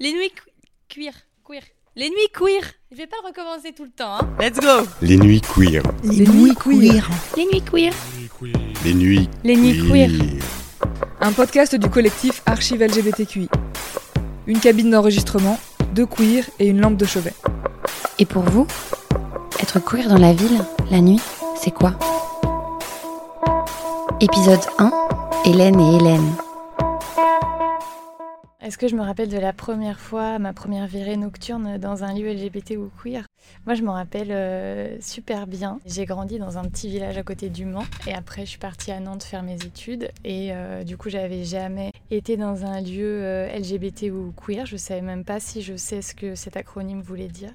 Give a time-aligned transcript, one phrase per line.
[0.00, 0.30] Les nuits
[0.88, 1.12] queer.
[1.44, 1.62] Queer.
[1.96, 2.62] Les nuits queer.
[2.92, 4.28] Je vais pas le recommencer tout le temps, hein.
[4.38, 5.82] Let's go Les nuits queer.
[6.04, 7.10] Les, nuits queer.
[7.36, 7.92] Les nuits queer.
[8.84, 10.10] Les nuits Les nuits queer.
[11.20, 13.48] Un podcast du collectif Archive LGBTQI.
[14.46, 15.58] Une cabine d'enregistrement,
[15.94, 17.34] deux queers et une lampe de chevet.
[18.20, 18.68] Et pour vous,
[19.60, 21.20] être queer dans la ville, la nuit,
[21.60, 21.98] c'est quoi?
[24.20, 24.92] Épisode 1,
[25.44, 26.36] Hélène et Hélène.
[28.68, 32.12] Est-ce que je me rappelle de la première fois, ma première virée nocturne dans un
[32.12, 33.24] lieu LGBT ou queer?
[33.64, 35.80] Moi, je m'en rappelle euh, super bien.
[35.86, 38.90] J'ai grandi dans un petit village à côté du Mans et après, je suis partie
[38.90, 43.22] à Nantes faire mes études et euh, du coup, j'avais jamais été dans un lieu
[43.22, 44.66] euh, LGBT ou queer.
[44.66, 47.54] Je savais même pas si je sais ce que cet acronyme voulait dire.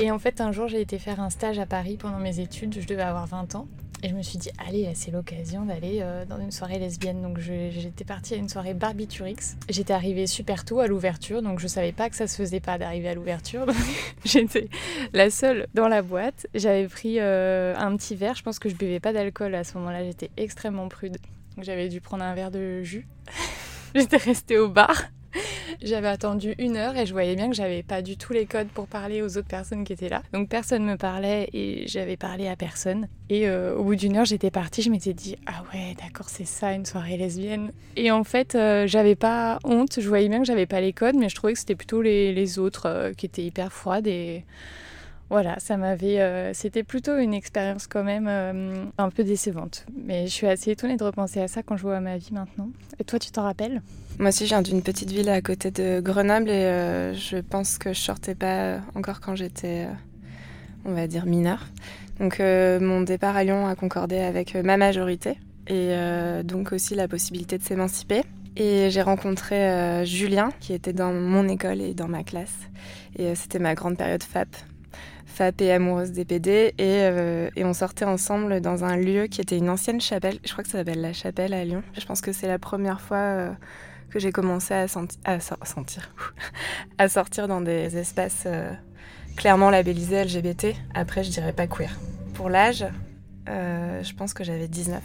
[0.00, 2.76] Et en fait, un jour, j'ai été faire un stage à Paris pendant mes études.
[2.80, 3.68] Je devais avoir 20 ans.
[4.02, 7.20] Et je me suis dit, allez, c'est l'occasion d'aller euh, dans une soirée lesbienne.
[7.20, 9.56] Donc j'étais partie à une soirée Barbiturix.
[9.68, 12.78] J'étais arrivée super tôt à l'ouverture, donc je savais pas que ça se faisait pas
[12.78, 13.66] d'arriver à l'ouverture.
[14.24, 14.68] J'étais
[15.12, 16.46] la seule dans la boîte.
[16.54, 18.36] J'avais pris euh, un petit verre.
[18.36, 20.04] Je pense que je buvais pas d'alcool à ce moment-là.
[20.04, 21.18] J'étais extrêmement prude.
[21.56, 23.08] Donc j'avais dû prendre un verre de jus.
[23.96, 25.06] J'étais restée au bar.
[25.82, 28.68] J'avais attendu une heure et je voyais bien que j'avais pas du tout les codes
[28.68, 30.22] pour parler aux autres personnes qui étaient là.
[30.32, 33.08] Donc personne me parlait et j'avais parlé à personne.
[33.30, 36.46] Et euh, au bout d'une heure, j'étais partie, je m'étais dit ah ouais, d'accord, c'est
[36.46, 37.72] ça une soirée lesbienne.
[37.96, 41.16] Et en fait, euh, j'avais pas honte, je voyais bien que j'avais pas les codes,
[41.16, 44.44] mais je trouvais que c'était plutôt les, autres euh, qui étaient hyper froides et
[45.30, 46.20] voilà, ça m'avait.
[46.20, 49.84] euh, C'était plutôt une expérience quand même euh, un peu décevante.
[50.06, 52.70] Mais je suis assez étonnée de repenser à ça quand je vois ma vie maintenant.
[52.98, 53.82] Et toi, tu t'en rappelles?
[54.18, 57.78] Moi aussi, je viens d'une petite ville à côté de Grenoble et euh, je pense
[57.78, 59.86] que je sortais pas encore quand j'étais,
[60.84, 61.66] on va dire, mineure.
[62.18, 65.38] Donc, mon départ à Lyon a concordé avec ma majorité
[65.68, 65.92] et
[66.42, 68.22] donc aussi la possibilité de s'émanciper.
[68.56, 72.56] Et j'ai rencontré Julien qui était dans mon école et dans ma classe.
[73.16, 74.48] Et c'était ma grande période FAP.
[75.38, 76.74] FAP et amoureuse des PD.
[76.78, 80.38] Et, euh, et on sortait ensemble dans un lieu qui était une ancienne chapelle.
[80.44, 81.82] Je crois que ça s'appelle la chapelle à Lyon.
[81.96, 83.50] Je pense que c'est la première fois euh,
[84.10, 86.12] que j'ai commencé à, senti- à so- sentir,
[86.98, 88.72] à sortir dans des espaces euh,
[89.36, 90.74] clairement labellisés LGBT.
[90.94, 91.96] Après, je dirais pas queer.
[92.34, 92.84] Pour l'âge,
[93.46, 95.02] je pense que j'avais 19.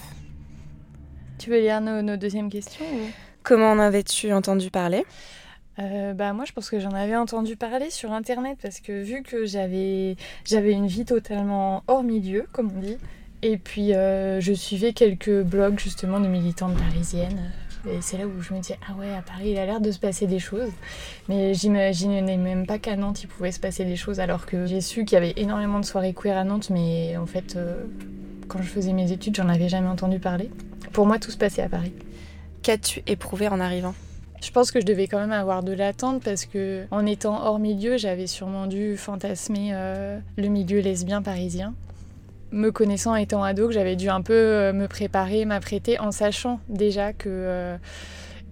[1.37, 3.09] Tu veux lire nos, nos deuxièmes questions ou...
[3.43, 5.05] Comment en avais-tu entendu parler?
[5.79, 9.23] Euh, bah moi je pense que j'en avais entendu parler sur internet parce que vu
[9.23, 12.97] que j'avais j'avais une vie totalement hors milieu comme on dit
[13.41, 17.51] et puis euh, je suivais quelques blogs justement de militantes parisiennes
[17.89, 19.91] et c'est là où je me disais ah ouais à Paris il a l'air de
[19.91, 20.71] se passer des choses.
[21.27, 24.79] Mais j'imaginais même pas qu'à Nantes il pouvait se passer des choses alors que j'ai
[24.79, 27.83] su qu'il y avait énormément de soirées queer à Nantes mais en fait euh,
[28.47, 30.49] quand je faisais mes études j'en avais jamais entendu parler.
[30.91, 31.93] Pour moi tout se passait à Paris.
[32.61, 33.95] Qu'as-tu éprouvé en arrivant?
[34.43, 37.59] Je pense que je devais quand même avoir de l'attente parce que en étant hors
[37.59, 41.73] milieu, j'avais sûrement dû fantasmer euh, le milieu lesbien parisien.
[42.51, 47.13] Me connaissant étant ado, j'avais dû un peu euh, me préparer, m'apprêter en sachant déjà
[47.13, 47.77] que euh,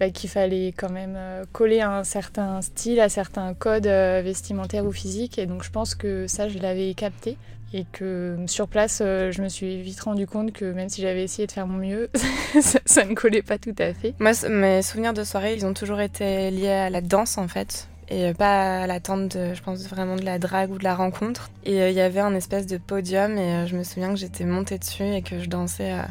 [0.02, 4.20] bah, qu'il fallait quand même euh, coller à un certain style, à certains codes euh,
[4.24, 5.38] vestimentaires ou physiques.
[5.38, 7.36] Et donc je pense que ça, je l'avais capté.
[7.72, 11.22] Et que sur place, euh, je me suis vite rendu compte que même si j'avais
[11.22, 12.10] essayé de faire mon mieux,
[12.84, 14.14] ça, ne collait pas tout à fait.
[14.18, 17.86] Moi, mes souvenirs de soirée, ils ont toujours été liés à la danse en fait.
[18.08, 21.48] Et pas à l'attente, je pense vraiment de la drague ou de la rencontre.
[21.64, 24.16] Et euh, il y avait un espèce de podium et euh, je me souviens que
[24.16, 26.02] j'étais montée dessus et que je dansais euh,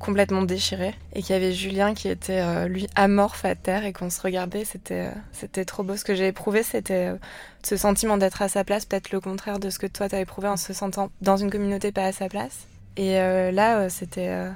[0.00, 0.94] complètement déchirée.
[1.12, 4.20] Et qu'il y avait Julien qui était euh, lui amorphe à terre et qu'on se
[4.20, 4.64] regardait.
[4.64, 5.96] C'était euh, c'était trop beau.
[5.96, 7.16] Ce que j'ai éprouvé, c'était euh,
[7.62, 10.48] ce sentiment d'être à sa place, peut-être le contraire de ce que toi t'as éprouvé
[10.48, 12.66] en se sentant dans une communauté pas à sa place.
[12.96, 14.46] Et là, c'était.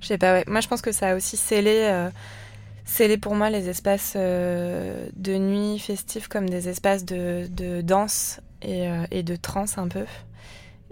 [0.00, 0.44] je sais pas, ouais.
[0.46, 1.90] Moi, je pense que ça a aussi scellé.
[2.86, 8.88] scellé pour moi les espaces de nuit festifs comme des espaces de, de danse et,
[9.10, 10.06] et de trance un peu.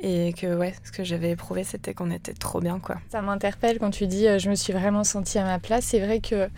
[0.02, 2.96] Et que ouais, ce que j'avais éprouvé, c'était qu'on était trop bien, quoi.
[3.10, 5.84] Ça m'interpelle quand tu dis euh, je me suis vraiment sentie à ma place.
[5.84, 6.48] C'est vrai que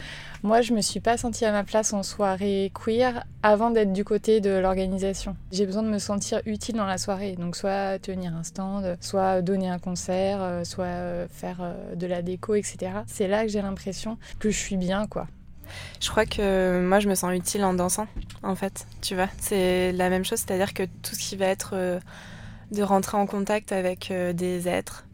[0.44, 4.04] moi, je me suis pas sentie à ma place en soirée queer avant d'être du
[4.04, 5.36] côté de l'organisation.
[5.50, 7.34] J'ai besoin de me sentir utile dans la soirée.
[7.36, 12.22] Donc, soit tenir un stand, soit donner un concert, euh, soit euh, faire de la
[12.22, 12.92] déco, etc.
[13.08, 15.26] C'est là que j'ai l'impression que je suis bien, quoi.
[16.00, 18.06] Je crois que moi, je me sens utile en dansant,
[18.44, 18.86] en fait.
[19.00, 22.00] Tu vois, c'est la même chose, c'est-à-dire que tout ce qui va être
[22.72, 25.04] de rentrer en contact avec euh, des êtres,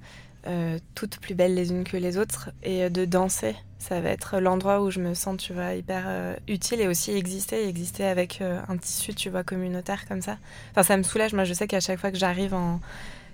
[0.46, 4.10] euh, toutes plus belles les unes que les autres, et euh, de danser, ça va
[4.10, 8.40] être l'endroit où je me sens, tu vois, hyper utile et aussi exister, exister avec
[8.42, 10.36] un tissu, tu vois, communautaire comme ça.
[10.72, 11.32] Enfin, ça me soulage.
[11.32, 12.80] Moi, je sais qu'à chaque fois que j'arrive en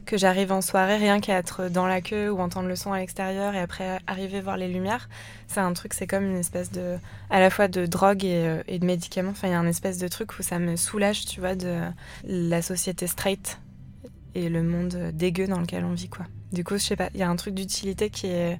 [0.04, 2.98] que j'arrive en soirée, rien qu'à être dans la queue ou entendre le son à
[2.98, 5.08] l'extérieur et après arriver voir les lumières,
[5.48, 6.98] c'est un truc, c'est comme une espèce de,
[7.30, 9.30] à la fois de drogue et, de médicaments.
[9.30, 11.80] Enfin, il y a un espèce de truc où ça me soulage, tu vois, de
[12.24, 13.58] la société straight
[14.34, 16.26] et le monde dégueu dans lequel on vit, quoi.
[16.52, 18.58] Du coup, je sais pas, il y a un truc d'utilité qui est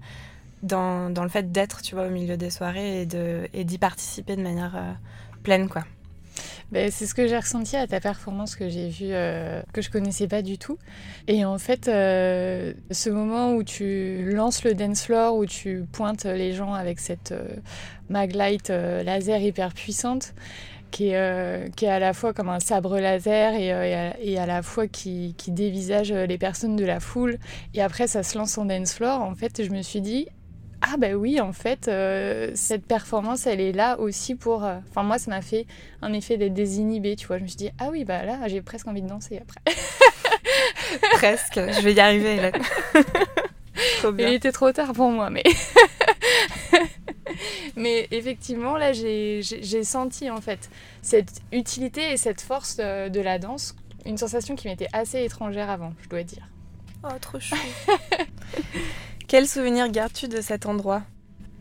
[0.62, 3.06] dans, dans le fait d'être, tu vois, au milieu des soirées
[3.52, 4.92] et d'y participer de manière euh,
[5.42, 5.84] pleine, quoi.
[6.72, 9.90] Ben, c'est ce que j'ai ressenti à ta performance que j'ai vue, euh, que je
[9.90, 10.78] connaissais pas du tout.
[11.28, 16.24] Et en fait, euh, ce moment où tu lances le dance floor, où tu pointes
[16.24, 17.46] les gens avec cette euh,
[18.08, 20.34] maglite laser hyper puissante,
[20.90, 23.94] qui est, euh, qui est à la fois comme un sabre laser et, euh, et,
[23.94, 27.38] à, et à la fois qui, qui dévisage les personnes de la foule.
[27.74, 29.20] Et après, ça se lance en dance floor.
[29.20, 30.28] En fait, je me suis dit,
[30.82, 34.64] ah bah oui, en fait, euh, cette performance, elle est là aussi pour...
[34.64, 35.66] euh, Enfin, moi, ça m'a fait
[36.02, 37.38] un effet d'être désinhibée, tu vois.
[37.38, 39.60] Je me suis dit, ah oui, bah là, j'ai presque envie de danser après.
[41.14, 42.50] Presque, je vais y arriver, là.
[43.98, 44.28] Trop bien.
[44.28, 45.42] Il était trop tard pour moi, mais...
[47.76, 49.42] mais effectivement, là, j'ai
[49.84, 50.70] senti, en fait,
[51.02, 53.74] cette utilité et cette force euh, de la danse,
[54.06, 56.48] une sensation qui m'était assez étrangère avant, je dois dire.
[57.04, 57.56] Oh, trop chou.
[59.28, 61.02] Quel souvenir gardes-tu de cet endroit?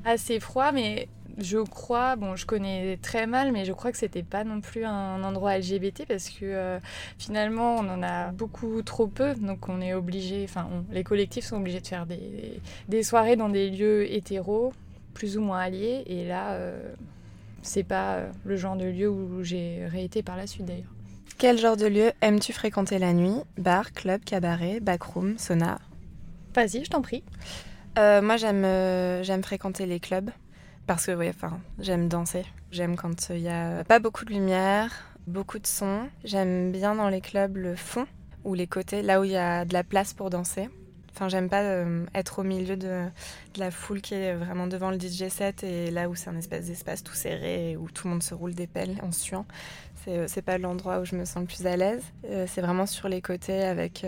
[0.06, 1.07] Assez froid, mais
[1.38, 4.85] je crois, bon, je connais très mal, mais je crois que c'était pas non plus
[4.85, 6.80] un endroit LGBT parce que euh,
[7.18, 11.57] finalement, on en a beaucoup trop peu, donc on est obligé, enfin, les collectifs sont
[11.57, 14.74] obligés de faire des, des soirées dans des lieux hétéros,
[15.13, 16.94] plus ou moins alliés, et là, euh,
[17.62, 20.94] c'est pas euh, le genre de lieu où j'ai réété par la suite d'ailleurs.
[21.38, 23.42] Quel genre de lieu aimes-tu fréquenter la nuit?
[23.57, 25.80] Bar, club, cabaret, backroom, sauna?
[26.56, 27.24] Vas-y, je t'en prie.
[27.98, 30.30] Euh, Moi, j'aime euh, j'aime fréquenter les clubs
[30.88, 32.45] parce que, enfin, j'aime danser.
[32.71, 34.92] J'aime quand il y a pas beaucoup de lumière,
[35.27, 36.07] beaucoup de son.
[36.24, 38.06] J'aime bien dans les clubs le fond
[38.44, 40.69] ou les côtés, là où il y a de la place pour danser.
[41.13, 43.06] Enfin, j'aime pas euh, être au milieu de,
[43.57, 46.65] la foule qui est vraiment devant le DJ set et là où c'est un espèce
[46.65, 49.45] d'espace tout serré et où tout le monde se roule des pelles en suant.
[50.06, 52.04] C'est euh, pas l'endroit où je me sens le plus à l'aise.
[52.30, 54.06] Euh, c'est vraiment sur les côtés avec,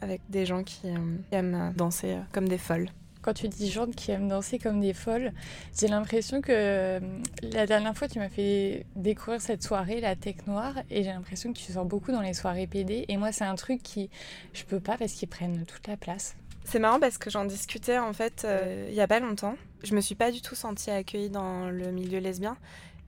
[0.00, 0.88] avec des gens qui
[1.30, 2.88] aiment danser comme des folles.
[3.22, 5.32] Quand tu dis gens qui aiment danser comme des folles,
[5.78, 7.00] j'ai l'impression que euh,
[7.42, 11.52] la dernière fois tu m'as fait découvrir cette soirée, la tech noire, et j'ai l'impression
[11.52, 13.04] que tu sors beaucoup dans les soirées PD.
[13.06, 14.10] Et moi, c'est un truc qui
[14.52, 16.34] je peux pas parce qu'ils prennent toute la place.
[16.64, 19.56] C'est marrant parce que j'en discutais en fait euh, il y a pas longtemps.
[19.84, 22.56] Je me suis pas du tout sentie accueillie dans le milieu lesbien,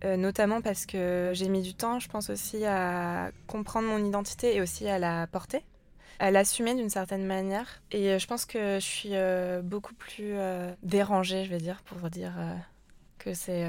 [0.04, 4.56] euh, notamment parce que j'ai mis du temps, je pense aussi à comprendre mon identité
[4.56, 5.64] et aussi à la porter,
[6.18, 7.82] à l'assumer d'une certaine manière.
[7.90, 11.82] Et euh, je pense que je suis euh, beaucoup plus euh, dérangée, je vais dire,
[11.84, 12.32] pour dire
[13.18, 13.66] que c'est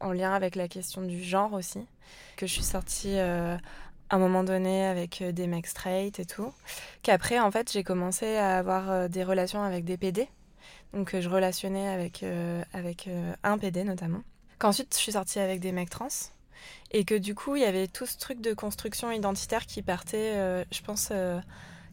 [0.00, 1.80] en lien avec la question du genre aussi,
[2.36, 3.58] que je suis sortie à
[4.10, 6.52] un moment donné avec des mecs straight et tout.
[7.02, 10.28] Qu'après en fait j'ai commencé à avoir des relations avec des PD
[10.92, 12.24] donc je relationnais avec,
[12.74, 13.08] avec
[13.42, 14.20] un PD notamment.
[14.58, 16.08] Qu'ensuite je suis sortie avec des mecs trans
[16.90, 20.34] et que du coup il y avait tout ce truc de construction identitaire qui partait
[20.36, 21.38] euh, je pense euh,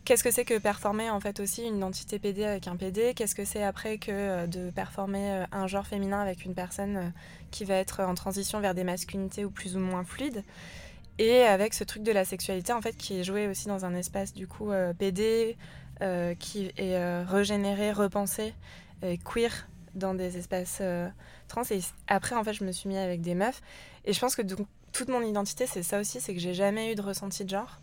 [0.06, 3.35] qu'est-ce que c'est que performer en fait aussi une identité PD avec un PD qu'est-ce
[3.35, 7.13] que c'est après que euh, de performer un genre féminin avec une personne
[7.51, 10.44] qui va être en transition vers des masculinités ou plus ou moins fluides?
[11.17, 13.95] Et avec ce truc de la sexualité en fait qui est joué aussi dans un
[13.95, 15.56] espace du coup PD
[16.39, 18.53] qui est régénéré, repensé,
[19.23, 20.81] queer dans des espaces
[21.47, 23.62] trans et après en fait je me suis mis avec des meufs.
[24.06, 26.92] Et je pense que donc, toute mon identité c'est ça aussi c'est que j'ai jamais
[26.92, 27.81] eu de ressenti de genre.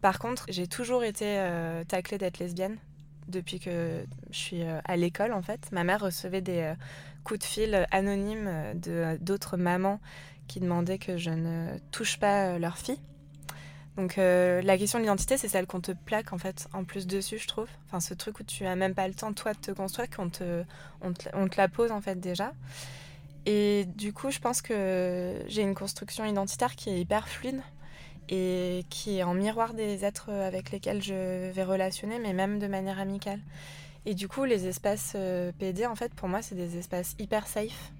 [0.00, 2.76] Par contre j'ai toujours été euh, taclée d'être lesbienne
[3.28, 5.70] depuis que je suis euh, à l'école en fait.
[5.72, 6.74] Ma mère recevait des euh,
[7.24, 10.00] coups de fil anonymes de d'autres mamans
[10.46, 13.00] qui demandaient que je ne touche pas leur fille.
[13.96, 17.06] Donc euh, la question de l'identité, c'est celle qu'on te plaque en fait en plus
[17.06, 17.68] dessus, je trouve.
[17.86, 20.30] Enfin, ce truc où tu as même pas le temps toi de te construire, qu'on
[20.30, 20.64] te,
[21.00, 22.52] on te, la pose en fait déjà.
[23.46, 27.60] Et du coup, je pense que j'ai une construction identitaire qui est hyper fluide
[28.30, 32.66] et qui est en miroir des êtres avec lesquels je vais relationner, mais même de
[32.66, 33.40] manière amicale.
[34.06, 37.46] Et du coup, les espaces euh, PD, en fait, pour moi, c'est des espaces hyper
[37.46, 37.92] safe,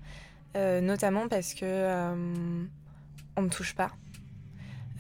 [0.57, 2.65] euh, notamment parce que euh,
[3.37, 3.91] on me touche pas.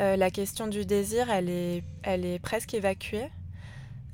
[0.00, 3.30] Euh, la question du désir, elle est, elle est presque évacuée.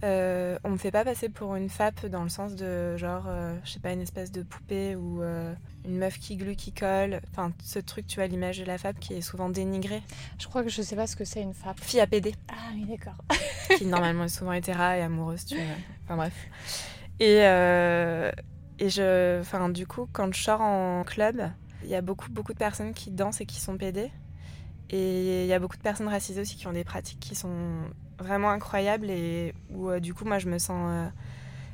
[0.02, 3.54] Euh, on me fait pas passer pour une FAP dans le sens de genre, euh,
[3.64, 5.52] je sais pas, une espèce de poupée ou euh,
[5.84, 7.20] une meuf qui glue, qui colle.
[7.30, 10.02] Enfin, ce truc, tu vois, l'image de la FAP qui est souvent dénigrée.
[10.38, 11.78] Je crois que je sais pas ce que c'est une FAP.
[11.80, 13.16] Fille à PD, Ah oui, d'accord.
[13.76, 15.64] qui normalement est souvent hétéra et amoureuse, tu vois.
[16.04, 16.32] Enfin bref.
[17.20, 18.32] Et, euh,
[18.78, 21.50] et je, enfin, du coup, quand je sors en club,
[21.84, 24.10] il y a beaucoup, beaucoup de personnes qui dansent et qui sont PD.
[24.90, 27.82] Et il y a beaucoup de personnes racisées aussi qui ont des pratiques qui sont
[28.18, 30.90] vraiment incroyables et où euh, du coup moi je me sens...
[30.90, 31.09] euh,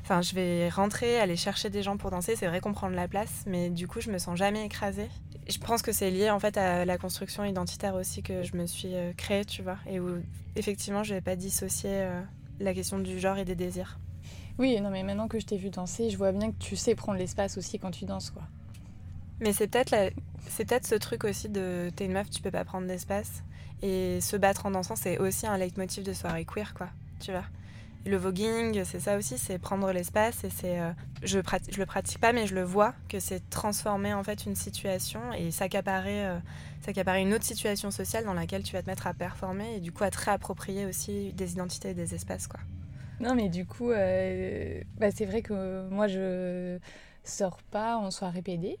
[0.03, 2.37] Enfin, je vais rentrer, aller chercher des gens pour danser.
[2.37, 5.09] C'est vrai qu'on prend de la place, mais du coup, je me sens jamais écrasée.
[5.49, 8.67] Je pense que c'est lié en fait à la construction identitaire aussi que je me
[8.67, 10.07] suis euh, créée, tu vois, et où
[10.55, 12.07] effectivement, je vais pas dissocier
[12.61, 13.99] la question du genre et des désirs.
[14.57, 16.95] Oui, non, mais maintenant que je t'ai vu danser, je vois bien que tu sais
[16.95, 18.43] prendre l'espace aussi quand tu danses, quoi.
[19.39, 19.95] Mais c'est peut-être
[20.47, 23.43] c'est peut-être ce truc aussi de t'es une meuf, tu peux pas prendre d'espace.
[23.83, 26.87] Et se battre en dansant, c'est aussi un leitmotiv de soirée queer, quoi.
[27.19, 27.43] Tu vois.
[28.05, 30.79] Le voguing, c'est ça aussi, c'est prendre l'espace et c'est.
[30.79, 30.91] euh,
[31.23, 34.45] je, prati- je le pratique pas, mais je le vois que c'est transformer en fait
[34.45, 36.39] une situation et s'accaparer, euh,
[36.81, 39.91] s'accaparer une autre situation sociale dans laquelle tu vas te mettre à performer et du
[39.91, 42.61] coup à te réapproprier aussi des identités et des espaces, quoi.
[43.19, 46.77] Non, mais du coup, euh, bah, c'est vrai que moi, je
[47.23, 48.77] sors pas en soirée PD.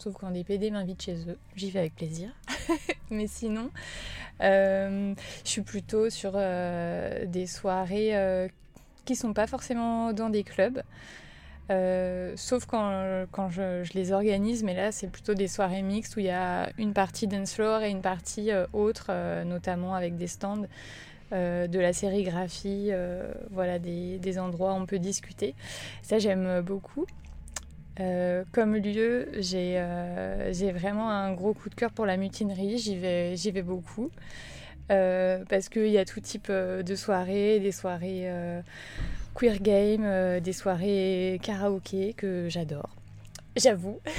[0.00, 1.38] Sauf quand des PD m'invitent chez eux.
[1.56, 2.30] J'y vais avec plaisir.
[3.10, 3.70] mais sinon,
[4.40, 5.14] euh,
[5.44, 8.48] je suis plutôt sur euh, des soirées euh,
[9.04, 10.82] qui sont pas forcément dans des clubs.
[11.70, 16.16] Euh, sauf quand, quand je, je les organise, mais là c'est plutôt des soirées mixtes
[16.16, 19.94] où il y a une partie dance floor et une partie euh, autre, euh, notamment
[19.94, 20.66] avec des stands
[21.32, 22.90] de la sérigraphie,
[23.52, 25.54] voilà, des, des endroits où on peut discuter.
[26.02, 27.06] Ça, j'aime beaucoup.
[28.00, 32.78] Euh, comme lieu, j'ai euh, j'ai vraiment un gros coup de cœur pour la mutinerie,
[32.78, 34.10] j'y vais, beaucoup.
[34.90, 38.28] Euh, parce qu'il y a tout type de soirées, des soirées
[39.34, 42.96] queer game, des soirées karaoké que j'adore,
[43.56, 44.00] j'avoue.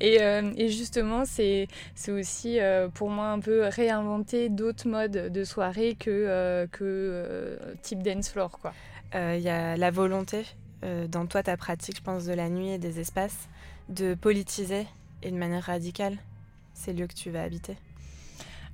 [0.00, 1.68] Et, justement, c'est
[2.08, 2.58] aussi
[2.94, 8.58] pour moi un peu réinventer d'autres modes de soirée que, que type dance floor.
[9.14, 10.44] Il y a la volonté
[10.84, 13.48] euh, dans toi, ta pratique, je pense, de la nuit et des espaces,
[13.88, 14.86] de politiser
[15.22, 16.16] et de manière radicale
[16.74, 17.76] ces lieux que tu vas habiter.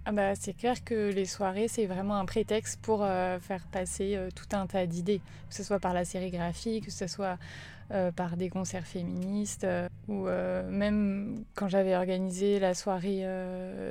[0.05, 4.17] Ah bah, c'est clair que les soirées, c'est vraiment un prétexte pour euh, faire passer
[4.17, 7.37] euh, tout un tas d'idées, que ce soit par la sérigraphie, que ce soit
[7.91, 13.25] euh, par des concerts féministes, euh, ou euh, même quand j'avais organisé la soirée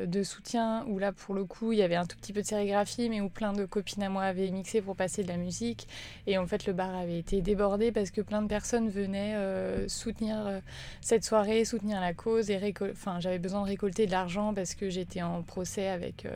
[0.06, 2.46] de soutien, où là, pour le coup, il y avait un tout petit peu de
[2.46, 5.88] sérigraphie, mais où plein de copines à moi avaient mixé pour passer de la musique.
[6.28, 9.36] Et en fait, le bar avait été débordé parce que plein de personnes venaient
[9.88, 10.62] soutenir
[11.02, 12.50] cette soirée, soutenir la cause.
[12.52, 12.74] Et
[13.20, 16.28] j'avais besoin de récolter de l'argent parce que j'étais en procès avec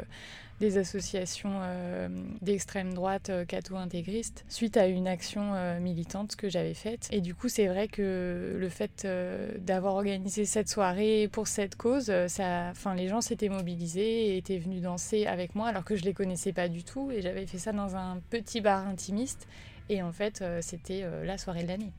[0.62, 2.08] des associations euh,
[2.42, 7.10] d'extrême droite euh, catho-intégristes suite à une action euh, militante que j'avais faite.
[7.12, 11.76] Et du coup, c'est vrai que le fait euh, d'avoir organisé cette soirée pour cette
[11.76, 15.96] cause, ça, enfin, les gens s'étaient mobilisés et étaient venus danser avec moi alors que
[15.96, 17.12] je les connaissais pas du tout.
[17.12, 19.48] Et j'avais fait ça dans un petit bar intimiste.
[19.90, 21.92] Et en fait, c'était la soirée de l'année.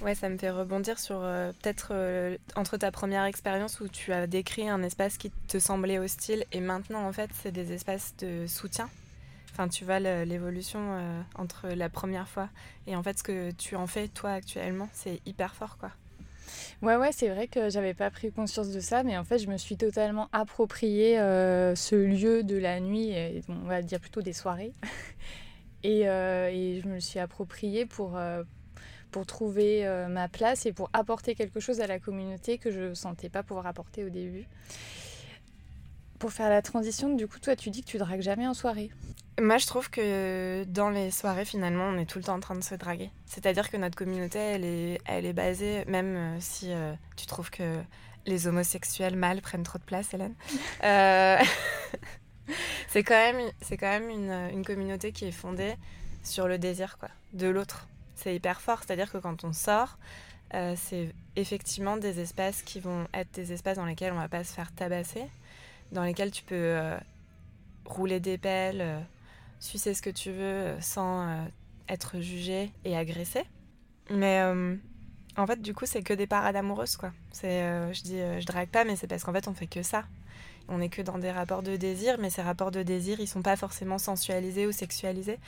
[0.00, 4.12] Ouais, ça me fait rebondir sur euh, peut-être euh, entre ta première expérience où tu
[4.12, 8.14] as décrit un espace qui te semblait hostile et maintenant en fait c'est des espaces
[8.18, 8.90] de soutien.
[9.52, 12.48] Enfin, tu vois l'évolution euh, entre la première fois
[12.88, 15.90] et en fait ce que tu en fais toi actuellement, c'est hyper fort quoi.
[16.82, 19.48] Ouais, ouais, c'est vrai que j'avais pas pris conscience de ça, mais en fait, je
[19.48, 24.34] me suis totalement approprié ce lieu de la nuit, et, on va dire plutôt des
[24.34, 24.72] soirées.
[25.82, 28.18] et, je me le suis approprié pour,
[29.14, 32.94] pour trouver euh, ma place et pour apporter quelque chose à la communauté que je
[32.94, 34.48] sentais pas pouvoir apporter au début.
[36.18, 38.90] Pour faire la transition, du coup, toi, tu dis que tu dragues jamais en soirée.
[39.40, 42.56] Moi, je trouve que dans les soirées, finalement, on est tout le temps en train
[42.56, 43.12] de se draguer.
[43.24, 47.50] C'est-à-dire que notre communauté, elle est, elle est basée, même euh, si euh, tu trouves
[47.52, 47.76] que
[48.26, 50.34] les homosexuels mâles prennent trop de place, Hélène.
[52.88, 55.76] c'est quand même, quand même une, une communauté qui est fondée
[56.24, 57.86] sur le désir quoi, de l'autre.
[58.16, 58.82] C'est hyper fort.
[58.84, 59.98] C'est-à-dire que quand on sort,
[60.54, 64.44] euh, c'est effectivement des espaces qui vont être des espaces dans lesquels on va pas
[64.44, 65.24] se faire tabasser,
[65.90, 66.96] dans lesquels tu peux euh,
[67.84, 69.00] rouler des pelles, euh,
[69.58, 71.46] sucer ce que tu veux sans
[71.88, 73.44] être jugé et agressé.
[74.10, 74.42] Mais
[75.36, 77.12] en fait, du coup, c'est que des parades amoureuses, quoi.
[77.32, 77.62] C'est,
[77.94, 80.04] je dis, je drague pas, mais c'est parce qu'en fait, on fait que ça.
[80.68, 83.42] On est que dans des rapports de désir, mais ces rapports de désir, ils sont
[83.42, 85.38] pas forcément sensualisés ou sexualisés.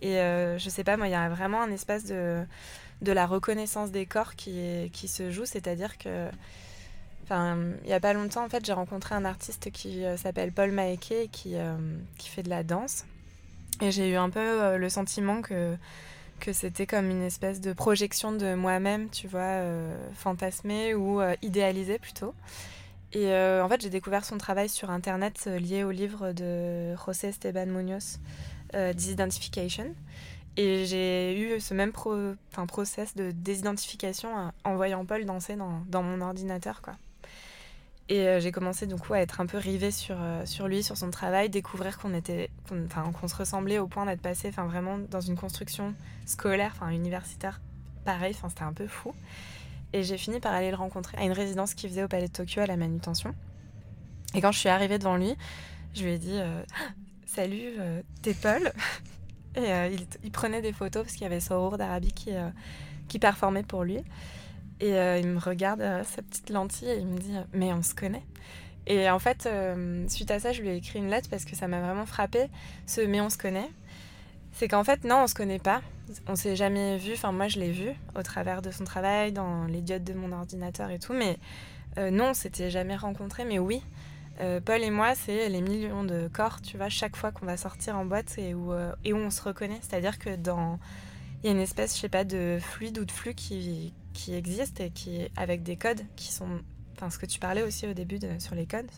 [0.00, 2.46] Et euh, je sais pas, moi, il y a vraiment un espace de,
[3.02, 6.28] la reconnaissance des corps qui, se joue, c'est-à-dire que.
[7.24, 10.50] Enfin, il y a pas longtemps, en fait, j'ai rencontré un artiste qui euh, s'appelle
[10.50, 11.76] Paul Maeke et qui, euh,
[12.16, 13.04] qui fait de la danse.
[13.82, 15.76] Et j'ai eu un peu euh, le sentiment que,
[16.52, 19.60] c'était comme une espèce de projection de moi-même, tu vois,
[20.14, 22.32] fantasmée ou idéalisée plutôt.
[23.12, 27.66] Et en fait, j'ai découvert son travail sur Internet lié au livre de José Esteban
[27.66, 28.18] Munoz,
[28.94, 29.94] Disidentification.
[30.58, 32.34] Et j'ai eu ce même pro-
[32.66, 36.94] process de désidentification euh, en voyant Paul danser dans, mon ordinateur, quoi.
[38.08, 40.96] Et euh, j'ai commencé du à être un peu rivée sur, euh, sur lui, sur
[40.96, 45.36] son travail, découvrir qu'on était, qu'on, se ressemblait au point d'être passé, vraiment dans une
[45.36, 45.94] construction
[46.26, 47.60] scolaire, enfin universitaire,
[48.04, 49.14] pareil, c'était un peu fou.
[49.92, 52.32] Et j'ai fini par aller le rencontrer à une résidence qu'il faisait au Palais de
[52.32, 53.32] Tokyo à la manutention.
[54.34, 55.36] Et quand je suis arrivée devant lui,
[55.94, 56.64] je lui ai dit euh,
[57.34, 58.72] Salut, euh, t'es Paul
[59.54, 59.94] Et euh,
[60.24, 62.48] il, prenait des photos parce qu'il y avait Sorour d'Arabie qui, euh,
[63.06, 63.98] qui performait pour lui.
[64.80, 67.94] Et euh, il me regarde sa petite lentille et il me dit Mais on se
[67.94, 68.22] connaît
[68.86, 69.46] Et en fait,
[70.08, 72.46] suite à ça, je lui ai écrit une lettre parce que ça m'a vraiment frappé.
[72.86, 73.70] Ce Mais on se connaît.
[74.52, 75.82] C'est qu'en fait, non, on se connaît pas.
[76.28, 77.12] On s'est jamais vu.
[77.12, 80.32] Enfin, moi, je l'ai vu au travers de son travail, dans les diodes de mon
[80.32, 81.12] ordinateur et tout.
[81.12, 81.36] Mais
[81.98, 83.44] non, on s'était jamais rencontrés.
[83.44, 83.82] Mais oui,
[84.40, 87.56] euh, Paul et moi, c'est les millions de corps, tu vois, chaque fois qu'on va
[87.56, 89.80] sortir en boîte et où, euh, et où on se reconnaît.
[89.82, 90.78] C'est-à-dire que dans.
[91.42, 94.34] Il y a une espèce, je sais pas, de fluide ou de flux qui, qui
[94.34, 96.60] existe et qui, avec des codes qui sont.
[96.96, 98.90] Enfin, ce que tu parlais aussi au début sur les codes.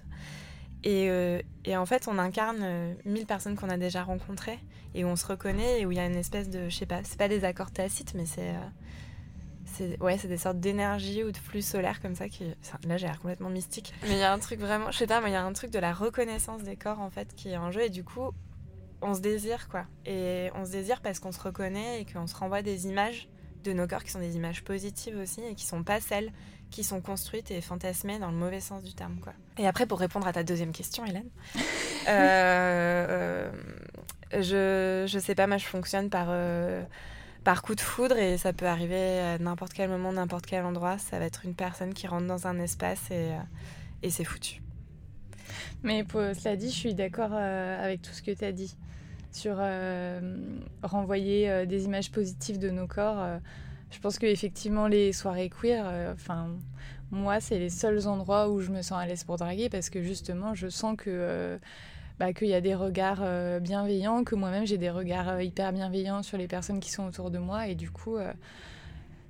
[0.85, 4.59] Et, euh, et en fait, on incarne euh, mille personnes qu'on a déjà rencontrées
[4.95, 6.71] et où on se reconnaît et où il y a une espèce de.
[6.71, 8.55] Je sais pas, c'est pas des accords tacites, mais c'est.
[9.75, 12.45] C'est ouais, c'est des sortes d'énergie ou de flux solaires comme ça qui.
[12.87, 13.93] Là, j'ai l'air complètement mystique.
[14.05, 14.91] Mais il y a un truc vraiment.
[14.91, 17.11] Je sais pas, mais il y a un truc de la reconnaissance des corps en
[17.11, 18.31] fait qui est en jeu et du coup,
[19.03, 19.85] on se désire quoi.
[20.07, 23.29] Et on se désire parce qu'on se reconnaît et qu'on se renvoie des images
[23.65, 26.33] de nos corps qui sont des images positives aussi et qui sont pas celles
[26.71, 29.33] qui sont construites et fantasmées dans le mauvais sens du terme quoi.
[29.59, 31.29] Et après, pour répondre à ta deuxième question, Hélène,
[32.09, 33.51] euh,
[34.33, 36.27] euh, je, je sais pas, moi je fonctionne par.
[36.31, 36.83] euh,
[37.45, 40.99] par coup de foudre et ça peut arriver à n'importe quel moment, n'importe quel endroit.
[40.99, 43.39] Ça va être une personne qui rentre dans un espace et, euh,
[44.03, 44.63] et c'est foutu.
[45.83, 48.77] Mais pour cela dit, je suis d'accord euh, avec tout ce que tu as dit
[49.33, 50.21] sur euh,
[50.83, 53.25] renvoyer des images positives de nos corps.
[53.91, 56.51] je pense qu'effectivement, les soirées queer, enfin,
[57.13, 60.03] moi, c'est les seuls endroits où je me sens à l'aise pour draguer parce que
[60.03, 61.59] justement, je sens que.
[62.21, 65.73] Bah, qu'il y a des regards euh, bienveillants, que moi-même j'ai des regards euh, hyper
[65.73, 68.31] bienveillants sur les personnes qui sont autour de moi et du coup euh,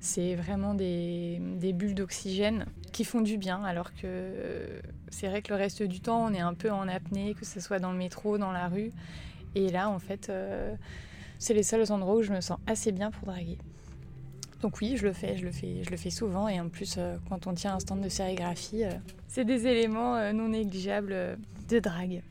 [0.00, 1.38] c'est vraiment des,
[1.72, 6.24] bulles d'oxygène qui font du bien alors que c'est vrai que le reste du temps
[6.24, 8.90] on est un peu en apnée, que ce soit dans le métro, dans la rue
[9.54, 10.32] et là en fait
[11.38, 13.58] c'est les seuls endroits où je me sens assez bien pour draguer.
[14.62, 16.98] Donc oui, je le fais, je le fais, je le fais souvent et en plus
[17.28, 18.82] quand on tient un stand de sérigraphie,
[19.28, 22.22] c'est des éléments non négligeables de drague.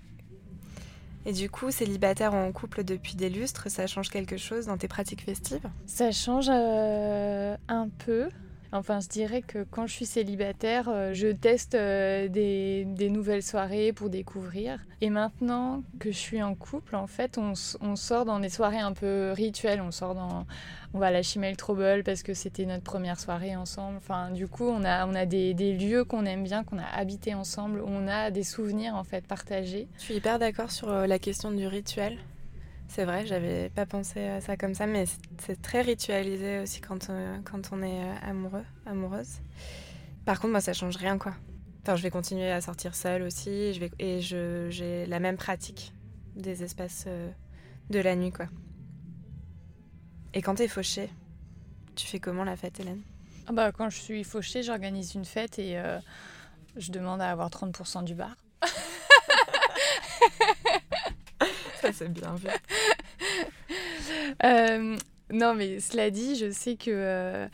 [1.26, 4.78] Et du coup, célibataire ou en couple depuis des lustres, ça change quelque chose dans
[4.78, 5.70] tes pratiques festives?
[5.86, 8.30] Ça change euh, un peu.
[8.72, 13.94] Enfin, je dirais que quand je suis célibataire, euh, je teste euh, des, nouvelles soirées
[13.94, 14.80] pour découvrir.
[15.02, 17.56] Et maintenant que je suis en couple, en fait, on,
[17.96, 19.82] sort dans des soirées un peu rituelles.
[19.82, 20.46] On sort dans,
[20.94, 23.98] on va à la Chimel Trouble parce que c'était notre première soirée ensemble.
[23.98, 27.34] Enfin, du coup, on a, on a des, lieux qu'on aime bien, qu'on a habité
[27.34, 29.88] ensemble, on a des souvenirs en fait partagés.
[29.98, 32.18] Je suis hyper d'accord sur euh, la question du rituel.
[32.92, 35.06] C'est vrai, j'avais pas pensé à ça comme ça, mais
[35.38, 39.40] c'est- très ritualisé aussi quand, euh, quand on est euh, amoureux, amoureuse.
[40.26, 41.34] Par contre, moi, ça change rien, quoi.
[41.84, 45.38] Enfin, je vais continuer à sortir seule aussi, je vais, et je- j'ai la même
[45.38, 45.94] pratique
[46.36, 47.30] des espaces euh,
[47.92, 48.48] de la nuit, quoi.
[50.34, 51.10] Et quand t'es fauché,
[51.96, 53.02] tu fais comment la fête, Hélène?
[53.48, 56.00] Ah bah, quand je suis fauchée, j'organise une fête et euh,
[56.76, 58.36] je demande à avoir 30% du bar.
[62.00, 62.48] C'est bien vu.
[64.44, 64.96] Euh,
[65.32, 67.48] non, mais cela dit, je sais que euh,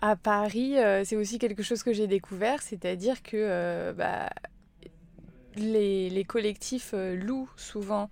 [0.00, 4.30] à Paris, euh, c'est aussi quelque chose que j'ai découvert, c'est-à-dire que bah,
[5.56, 8.08] les, les collectifs louent souvent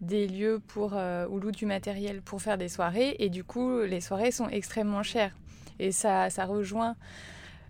[0.00, 4.00] des lieux pour, ou louent du matériel pour faire des soirées, et du coup, les
[4.00, 5.36] soirées sont extrêmement chères.
[5.78, 6.96] Et ça, ça rejoint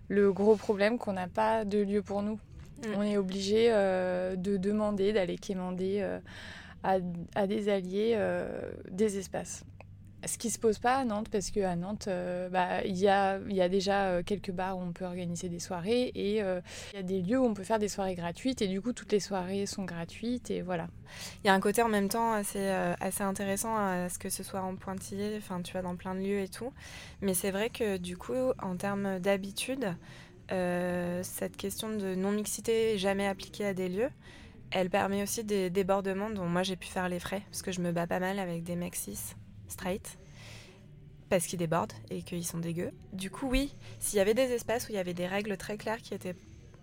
[0.07, 2.39] le gros problème qu'on n'a pas de lieu pour nous.
[2.87, 2.95] Mm.
[2.97, 6.19] On est obligé euh, de demander, d'aller quémander euh,
[6.83, 9.63] à, des alliés euh, des espaces.
[10.25, 13.39] Ce qui se pose pas à Nantes, parce qu'à Nantes, euh, bah, il y, a,
[13.49, 16.97] y a déjà euh, quelques bars où on peut organiser des soirées et il y
[16.97, 19.19] a des lieux où on peut faire des soirées gratuites et du coup toutes les
[19.19, 20.87] soirées sont gratuites et voilà.
[21.43, 22.69] Il y a un côté en même temps assez,
[23.01, 26.21] assez intéressant à ce que ce soit en pointillé, enfin tu vois, dans plein de
[26.21, 26.71] lieux et tout.
[27.19, 29.93] Mais c'est vrai que du coup, en termes d'habitude,
[30.49, 34.09] cette question de non-mixité jamais appliquée à des lieux,
[34.73, 37.79] elle permet aussi des débordements dont moi j'ai pu faire les frais, parce que je
[37.79, 39.35] me bats pas mal avec des mecs cis,
[39.67, 40.17] straight,
[41.29, 42.91] parce qu'ils débordent et qu'ils sont dégueux.
[43.13, 45.77] Du coup, oui, s'il y avait des espaces où il y avait des règles très
[45.77, 46.35] claires qui étaient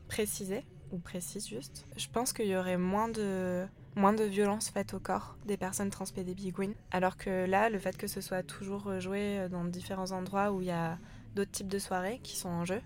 [0.09, 4.95] précisées, ou précises juste, je pense qu'il y aurait moins de, moins de violence faite
[4.95, 6.75] au corps des personnes transpédébiguines.
[6.91, 10.67] Alors que là, le fait que ce soit toujours joué dans différents endroits où il
[10.67, 10.99] y a
[11.35, 12.81] d'autres types de soirées qui sont en jeu,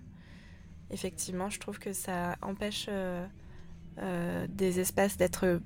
[0.91, 3.25] effectivement, je trouve que ça empêche euh,
[3.99, 5.61] euh, des espaces d'être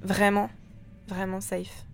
[0.00, 0.48] vraiment,
[1.06, 1.84] vraiment safe.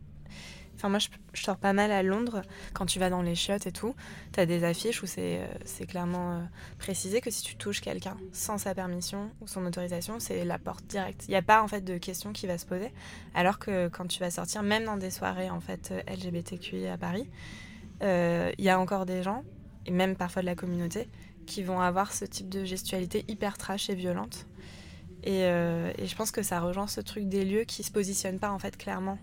[0.77, 1.09] Enfin, moi, je,
[1.41, 2.43] sors pas mal à Londres.
[2.75, 3.95] Quand tu vas dans les chiottes et tout,
[4.33, 6.41] tu as des affiches où c'est euh, clairement euh,
[6.79, 10.87] précisé que si tu touches quelqu'un sans sa permission ou son autorisation, c'est la porte
[10.87, 11.25] directe.
[11.27, 12.93] Il n'y a pas en fait de question qui va se poser.
[13.35, 17.29] Alors que quand tu vas sortir, même dans des soirées en fait LGBTQI à Paris,
[18.03, 19.45] il y a encore des gens,
[19.87, 21.09] et même parfois de la communauté,
[21.47, 24.47] qui vont avoir ce type de gestualité hyper trash et violente.
[25.25, 28.39] Et, euh, et, je pense que ça rejoint ce truc des lieux qui se positionnent
[28.39, 29.19] pas en fait clairement.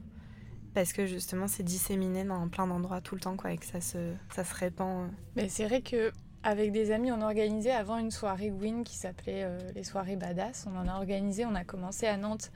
[0.73, 3.81] Parce que justement c'est disséminé dans plein d'endroits tout le temps quoi, et que ça
[3.81, 5.09] se, ça se répand.
[5.35, 6.11] Mais c'est vrai que
[6.43, 10.65] avec des amis, on organisait avant une soirée Win qui s'appelait euh, les soirées badass.
[10.67, 12.51] On en a organisé, on a commencé à Nantes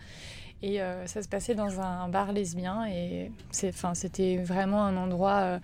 [0.63, 5.60] et euh, ça se passait dans un bar lesbien et c'était vraiment un endroit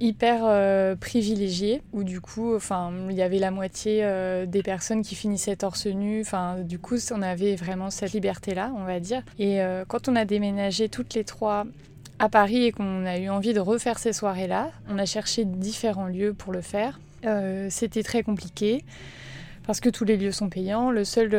[0.00, 5.02] hyper euh, privilégié où du coup enfin il y avait la moitié euh, des personnes
[5.02, 6.20] qui finissaient torse nu.
[6.20, 9.22] Enfin du coup on avait vraiment cette liberté là on va dire.
[9.38, 11.66] Et euh, quand on a déménagé toutes les trois
[12.18, 15.44] à Paris et qu'on a eu envie de refaire ces soirées là on a cherché
[15.44, 17.00] différents lieux pour le faire.
[17.70, 18.84] C'était très compliqué
[19.66, 20.92] parce que tous les lieux sont payants.
[20.92, 21.30] Le seul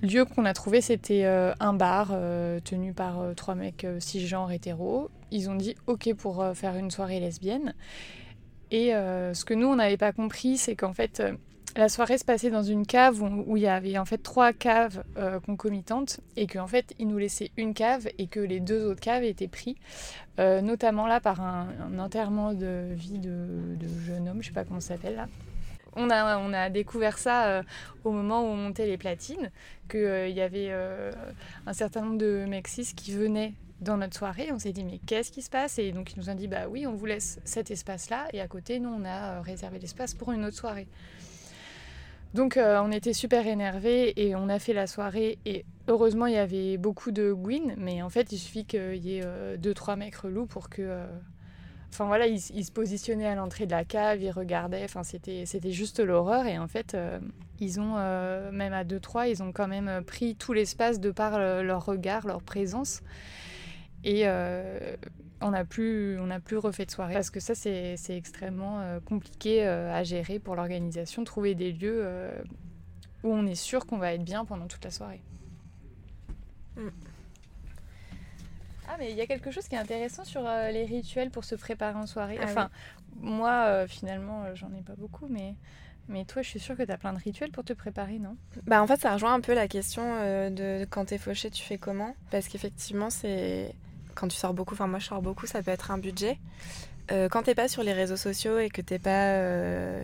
[0.00, 2.14] lieu qu'on a trouvé, c'était un bar
[2.62, 7.18] tenu par trois mecs cisgenres hétéros ils ont dit OK pour euh, faire une soirée
[7.18, 7.74] lesbienne.
[8.70, 11.32] Et euh, ce que nous, on n'avait pas compris, c'est qu'en fait, euh,
[11.76, 15.02] la soirée se passait dans une cave où, il y avait en fait trois caves
[15.46, 19.24] concomitantes et qu'en fait, ils nous laissaient une cave et que les deux autres caves
[19.24, 19.78] étaient pris,
[20.36, 24.96] notamment là par un, enterrement de vie de, jeune homme, je sais pas comment ça
[24.96, 25.28] s'appelle là.
[25.96, 27.62] On a, on a, découvert ça
[28.04, 29.50] au moment où on montait les platines,
[29.88, 30.72] qu'il y avait
[31.66, 35.32] un certain nombre de Mexis qui venaient dans notre soirée, on s'est dit mais qu'est-ce
[35.32, 35.78] qui se passe?
[35.78, 38.48] Et donc ils nous ont dit bah oui, on vous laisse cet espace-là et à
[38.48, 40.86] côté, nous on a euh, réservé l'espace pour une autre soirée.
[42.32, 46.34] Donc euh, on était super énervés et on a fait la soirée et heureusement il
[46.34, 49.74] y avait beaucoup de Gwyn, mais en fait il suffit qu'il y ait euh, deux
[49.74, 51.02] trois mecs relous pour que
[51.90, 55.72] Enfin voilà, ils, se positionnaient à l'entrée de la cave, ils regardaient, enfin c'était, c'était
[55.72, 56.96] juste l'horreur et en fait
[57.60, 57.96] ils ont,
[58.50, 62.42] même à 2-3, ils ont quand même pris tout l'espace de par leur regard, leur
[62.42, 63.02] présence.
[64.04, 64.96] Et euh,
[65.40, 69.66] on n'a plus, on plus refait de soirée parce que ça, c'est extrêmement euh, compliqué
[69.66, 72.06] euh, à gérer pour l'organisation, trouver des lieux
[73.22, 75.20] où on est sûr qu'on va être bien pendant toute la soirée.
[76.76, 76.88] Mm.
[78.88, 81.54] Ah, mais il y a quelque chose qui est intéressant sur les rituels pour se
[81.54, 82.38] préparer en soirée.
[82.40, 82.70] Ah enfin,
[83.20, 85.54] moi, finalement, j'en ai pas beaucoup, mais
[86.08, 88.36] mais toi, je suis sûre que tu as plein de rituels pour te préparer, non?
[88.66, 90.02] Bah en fait, ça rejoint un peu la question
[90.50, 92.14] de quand t'es fauché, tu fais comment?
[92.30, 93.72] Parce qu'effectivement, c'est
[94.14, 96.38] quand tu sors beaucoup, enfin moi je sors beaucoup, ça peut être un budget.
[97.10, 100.02] Euh, quand t'es pas sur les réseaux sociaux et que t'es pas euh,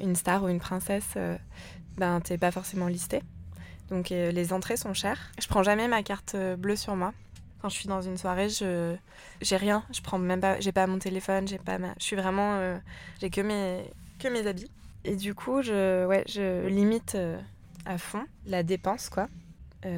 [0.00, 1.36] une star ou une princesse, euh,
[1.96, 3.22] ben t'es pas forcément listé.
[3.90, 5.32] Donc les entrées sont chères.
[5.40, 7.14] Je prends jamais ma carte bleue sur moi.
[7.62, 8.94] Quand je suis dans une soirée, je
[9.40, 9.82] j'ai rien.
[9.90, 12.78] Je prends même pas, j'ai pas mon téléphone, j'ai pas Je suis vraiment,
[13.18, 14.70] j'ai que mes que mes habits.
[15.04, 17.16] Et du coup, je ouais, je limite
[17.86, 19.28] à fond la dépense quoi,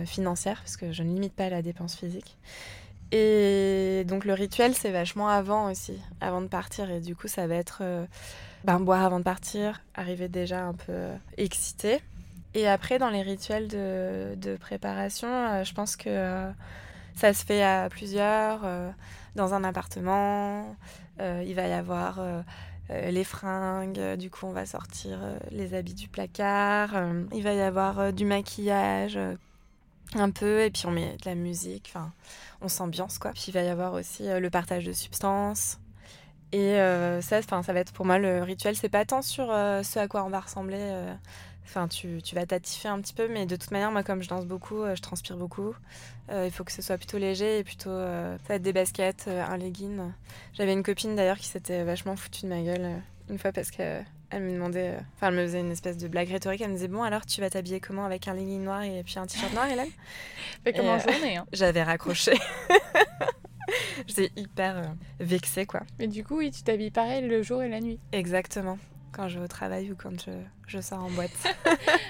[0.06, 2.38] financière parce que je ne limite pas la dépense physique.
[3.12, 6.90] Et donc le rituel, c'est vachement avant aussi, avant de partir.
[6.90, 8.06] Et du coup, ça va être euh,
[8.64, 12.00] ben, boire avant de partir, arriver déjà un peu euh, excité.
[12.54, 16.50] Et après, dans les rituels de, de préparation, euh, je pense que
[17.14, 18.60] ça se fait à plusieurs,
[19.36, 20.76] dans un appartement.
[21.18, 22.18] il va y avoir
[22.88, 25.18] les fringues, du coup, on va sortir
[25.50, 26.90] les habits du placard.
[27.34, 29.18] il va y avoir du maquillage
[30.14, 32.12] un peu, et puis on met de la musique, enfin,
[32.60, 33.32] on s'ambiance quoi.
[33.32, 35.78] Puis il va y avoir aussi euh, le partage de substances.
[36.52, 39.84] Et euh, ça, ça va être pour moi le rituel, c'est pas tant sur euh,
[39.84, 40.92] ce à quoi on va ressembler.
[41.64, 44.28] Enfin, tu, tu, vas t'attifer un petit peu, mais de toute manière, moi, comme je
[44.28, 45.72] danse beaucoup, je transpire beaucoup.
[46.32, 47.90] il faut que ce soit plutôt léger et plutôt.
[47.90, 50.00] ça va être des baskets, un legging.
[50.54, 54.02] J'avais une copine d'ailleurs qui s'était vachement foutue de ma gueule une fois parce que
[54.30, 56.60] elle me demandait, euh, enfin, elle me faisait une espèce de blague rhétorique.
[56.60, 59.18] Elle me disait Bon, alors tu vas t'habiller comment Avec un legging noir et puis
[59.18, 59.88] un t-shirt noir, Hélène?
[60.64, 61.46] Mais comment journée hein.
[61.52, 62.32] J'avais raccroché.
[64.06, 64.84] J'étais hyper euh,
[65.18, 65.82] vexée, quoi.
[65.98, 67.98] Mais du coup, oui, tu t'habilles pareil le jour et la nuit.
[68.12, 68.78] Exactement.
[69.12, 70.30] Quand je vais au travail ou quand je,
[70.68, 71.30] je sors en boîte.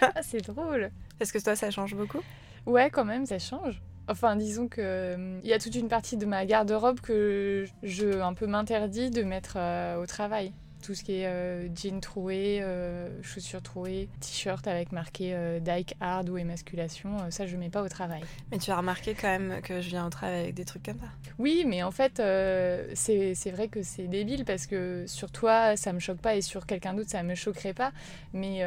[0.03, 0.91] ah, c'est drôle.
[1.19, 2.21] Est-ce que toi, ça change beaucoup?
[2.67, 3.83] Ouais, quand même, ça change.
[4.09, 8.21] Enfin, disons que euh, il y a toute une partie de ma garde-robe que je
[8.21, 9.57] un peu m'interdis de mettre
[9.99, 10.53] au travail.
[10.81, 15.95] Tout ce qui est euh, jean troué, euh, chaussures trouées, t-shirt avec marqué euh, Dyke
[16.01, 18.23] Hard ou émasculation, euh, ça je mets pas au travail.
[18.51, 20.99] Mais tu as remarqué quand même que je viens au travail avec des trucs comme
[20.99, 21.09] ça?
[21.39, 25.93] Oui, mais en fait, euh, c'est vrai que c'est débile parce que sur toi, ça
[25.93, 27.93] me choque pas et sur quelqu'un d'autre, ça me choquerait pas.
[28.33, 28.65] Mais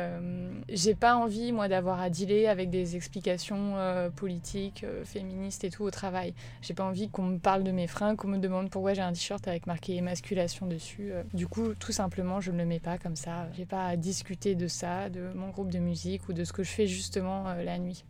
[0.69, 3.75] j'ai pas envie, moi, d'avoir à dealer avec des explications
[4.15, 6.33] politiques, féministes et tout au travail.
[6.61, 9.13] J'ai pas envie qu'on me parle de mes fringues, qu'on me demande pourquoi j'ai un
[9.13, 11.11] t-shirt avec marqué émasculation dessus.
[11.33, 13.47] Du coup, tout simplement, je ne le mets pas comme ça.
[13.53, 16.63] J'ai pas à discuter de ça, de mon groupe de musique ou de ce que
[16.63, 18.03] je fais justement euh, la nuit.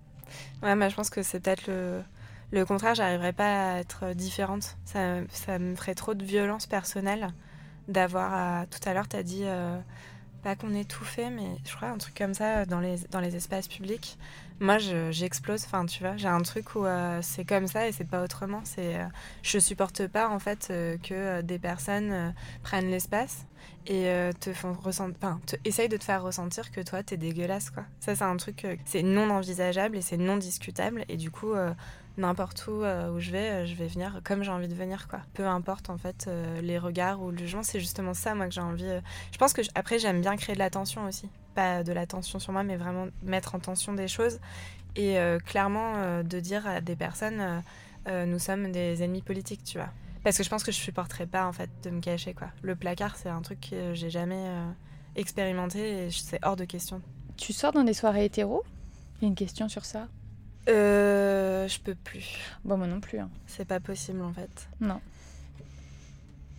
[0.62, 2.02] Ouais, mais je pense que c'est peut-être le,
[2.52, 2.96] le contraire.
[2.96, 4.78] J'arriverais pas à être différente.
[4.86, 7.34] Ça, ça me ferait trop de violence personnelle
[7.88, 8.68] d'avoir.
[8.70, 9.44] Tout à l'heure, tu as dit.
[9.46, 9.80] euh,
[10.44, 13.20] pas qu'on ait tout fait, mais je crois un truc comme ça dans les, dans
[13.22, 14.18] les espaces publics.
[14.60, 15.64] Moi, je- j'explose.
[15.66, 18.62] Enfin, tu vois, j'ai un truc où euh, c'est comme ça et c'est pas autrement.
[18.64, 19.06] C'est, euh,
[19.42, 23.46] je supporte pas en fait euh, que euh, des personnes prennent l'espace
[23.86, 27.84] et te font ressentir, enfin, essayent de te faire ressentir que toi, t'es dégueulasse, quoi.
[28.00, 31.04] Ça, c'est un truc, c'est non envisageable et c'est non discutable.
[31.10, 31.54] Et du coup,
[32.18, 35.08] n'importe où euh, où je vais, euh, je vais venir comme j'ai envie de venir,
[35.08, 35.22] quoi.
[35.34, 38.54] Peu importe en fait euh, les regards ou le jugement, c'est justement ça, moi, que
[38.54, 38.90] j'ai envie.
[39.32, 42.64] Je pense que après, j'aime bien créer de l'attention aussi, pas de l'attention sur moi,
[42.64, 44.40] mais vraiment mettre en tension des choses
[44.96, 47.64] et clairement de dire à des personnes,
[48.08, 49.90] nous sommes des ennemis politiques, tu vois.
[50.24, 52.50] Parce que je pense que je supporterais pas en fait de me cacher quoi.
[52.62, 54.46] Le placard c'est un truc que j'ai jamais
[55.16, 57.02] expérimenté et c'est hors de question.
[57.38, 58.64] Tu sors dans des soirées hétéro?
[59.20, 60.08] Il y a une question sur ça?
[60.70, 62.38] Euh, je peux plus.
[62.64, 63.20] Bon, moi non plus.
[63.20, 63.30] hein.
[63.48, 64.68] C'est pas possible en fait.
[64.80, 65.02] Non.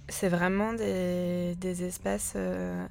[0.08, 2.34] C'est vraiment des, des espaces.
[2.36, 2.86] euh,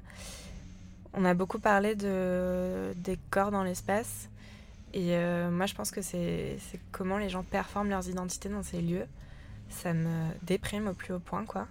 [1.12, 4.28] On a beaucoup parlé de, des corps dans l'espace.
[4.92, 6.56] Et euh, moi, je pense que c'est
[6.92, 9.06] comment les gens performent leurs identités dans ces lieux.
[9.68, 11.66] Ça me déprime au plus haut point, quoi.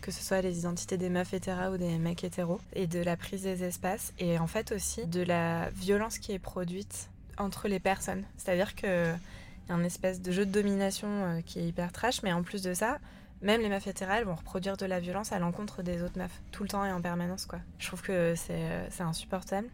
[0.00, 2.60] Que ce soit les identités des meufs hétéras ou des mecs hétéros.
[2.74, 4.12] Et de la prise des espaces.
[4.18, 8.24] Et en fait aussi de la violence qui est produite entre les personnes.
[8.36, 12.22] C'est-à-dire qu'il y a un espèce de jeu de domination euh, qui est hyper trash.
[12.22, 12.98] Mais en plus de ça,
[13.42, 16.62] même les hétéras, elles vont reproduire de la violence à l'encontre des autres meufs, tout
[16.64, 17.60] le temps et en permanence, quoi.
[17.78, 19.68] Je trouve que c'est euh, insupportable.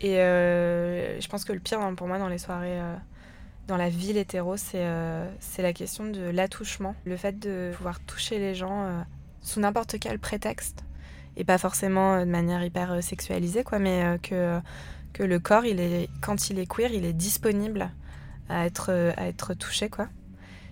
[0.00, 2.78] Et euh, je pense que le pire dans- pour moi dans les soirées,
[3.66, 5.26] dans la ville hétéro, c'est euh,
[5.58, 6.94] la question de l'attouchement.
[7.04, 9.04] Le fait de pouvoir toucher les gens
[9.40, 10.84] sous n'importe quel prétexte.
[11.38, 14.60] Et pas forcément de manière hyper sexualisée, quoi, mais que,
[15.16, 17.90] que le corps, il est, quand il est queer, il est disponible
[18.50, 20.08] à être, à être touché, quoi.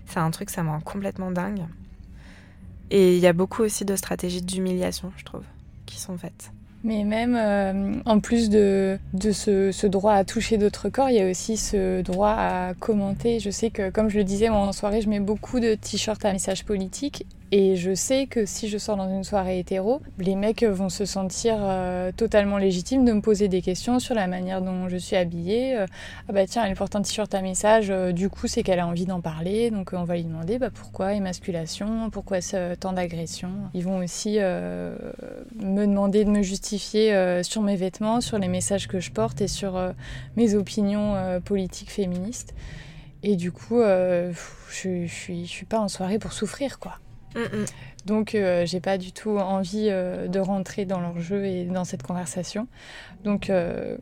[0.05, 1.65] C'est un truc, ça me rend complètement dingue.
[2.91, 5.43] Et il y a beaucoup aussi de stratégies d'humiliation, je trouve,
[5.87, 6.51] qui sont faites.
[6.83, 11.15] Mais même euh, en plus de, de ce, ce droit à toucher d'autres corps, il
[11.15, 13.39] y a aussi ce droit à commenter.
[13.39, 16.23] Je sais que, comme je le disais, moi, en soirée, je mets beaucoup de t-shirts
[16.23, 17.25] à message politique.
[17.57, 21.05] Et je sais que si je sors dans une soirée hétéro, les mecs vont se
[21.05, 25.15] sentir euh, totalement légitimes de me poser des questions sur la manière dont je suis
[25.15, 25.77] habillée.
[25.77, 25.85] Euh,
[26.27, 28.85] ah bah tiens, elle porte un t-shirt à message, euh, du coup c'est qu'elle a
[28.85, 32.39] envie d'en parler, donc on va lui demander bah, pourquoi émasculation, pourquoi
[32.77, 33.51] tant d'agression.
[33.73, 38.99] Ils vont aussi me demander de me justifier sur mes vêtements, sur les messages que
[38.99, 39.93] je porte et sur
[40.35, 42.53] mes opinions politiques féministes.
[43.23, 44.33] Et du coup, je,
[44.69, 46.99] je, suis, je suis pas en soirée pour souffrir, quoi.
[47.35, 47.65] Mm,
[48.05, 51.83] Donc euh, j'ai pas du tout envie euh, de rentrer dans leur jeu et dans
[51.83, 52.67] cette conversation.
[53.23, 53.97] Donc euh,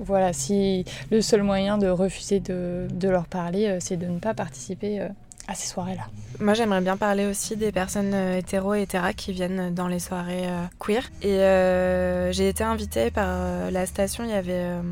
[0.00, 4.18] voilà, si le seul moyen de refuser de, de leur parler, euh, c'est de ne
[4.18, 5.08] pas participer euh,
[5.48, 6.08] à ces soirées-là.
[6.40, 10.00] Moi, j'aimerais bien parler aussi des personnes euh, hétéros et hétéras qui viennent dans les
[10.00, 11.08] soirées euh, queer.
[11.22, 14.82] Et euh, j'ai été invitée par euh, la station, il y avait euh,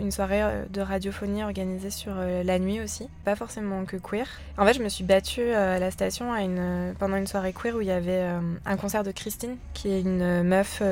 [0.00, 4.26] une soirée euh, de radiophonie organisée sur euh, la nuit aussi, pas forcément que queer.
[4.58, 6.26] En fait, je me suis battue euh, à la station
[6.98, 8.24] pendant une soirée queer où il y avait
[8.64, 10.82] un concert de Christine, qui est une meuf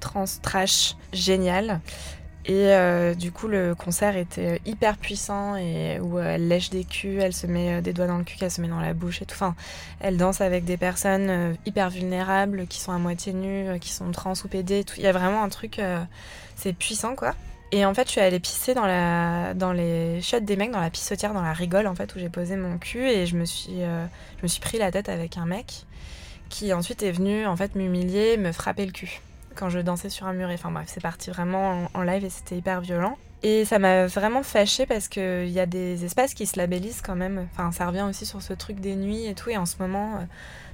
[0.00, 1.80] trans, trash, géniale.
[2.46, 2.74] Et
[3.16, 7.46] du coup, le concert était hyper puissant et où elle lèche des culs, elle se
[7.46, 9.34] met des doigts dans le cul, qu'elle se met dans la bouche et tout.
[9.34, 9.54] Enfin,
[10.00, 14.34] elle danse avec des personnes hyper vulnérables, qui sont à moitié nues, qui sont trans
[14.44, 14.80] ou PD.
[14.80, 14.94] et Tout.
[14.98, 15.80] Il y a vraiment un truc,
[16.56, 17.34] c'est puissant quoi.
[17.74, 20.80] Et en fait, je suis allée pisser dans, la, dans les chiottes des mecs, dans
[20.80, 23.44] la pissotière, dans la rigole en fait, où j'ai posé mon cul et je me
[23.44, 24.06] suis, euh,
[24.38, 25.82] je me suis pris la tête avec un mec
[26.50, 29.20] qui ensuite est venu en fait m'humilier, me frapper le cul
[29.56, 30.50] quand je dansais sur un mur.
[30.52, 33.18] Enfin bref, c'est parti vraiment en, en live et c'était hyper violent.
[33.42, 37.16] Et ça m'a vraiment fâchée parce qu'il y a des espaces qui se labellisent quand
[37.16, 37.48] même.
[37.52, 39.50] Enfin, ça revient aussi sur ce truc des nuits et tout.
[39.50, 40.24] Et en ce moment, euh,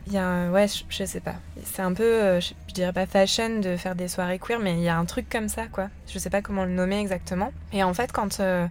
[0.07, 0.51] il y a un...
[0.51, 1.35] Ouais, je, sais pas.
[1.65, 4.83] C'est un peu, euh, je, dirais pas fashion de faire des soirées queer, mais il
[4.83, 5.89] y a un truc comme ça, quoi.
[6.09, 7.53] Je sais pas comment le nommer exactement.
[7.73, 8.67] Et en fait, quand euh,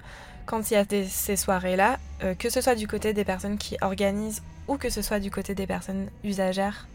[0.45, 3.77] quand il y a ces soirées-là, euh, que ce soit du côté des personnes qui
[3.81, 6.87] organisent ou que ce soit du côté des personnes usagères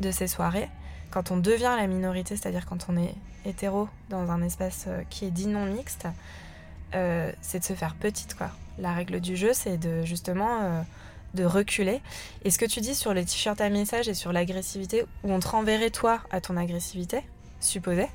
[0.00, 0.68] de ces soirées,
[1.10, 5.30] quand on devient la minorité, c'est-à-dire quand on est hétéro dans un espace qui est
[5.30, 6.06] dit non mixte,
[6.92, 8.50] c'est de se faire petite, quoi.
[8.78, 10.84] La règle du jeu, c'est de justement
[11.36, 12.00] de reculer.
[12.44, 15.38] Et ce que tu dis sur les t-shirts à message et sur l'agressivité, où on
[15.38, 17.20] te renverrait toi à ton agressivité,
[17.60, 18.08] supposée,